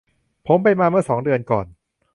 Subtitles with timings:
[0.47, 1.65] ผมไปมาเมื่อสองเดือนก่อน